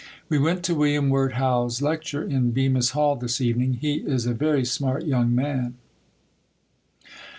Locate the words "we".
0.29-0.39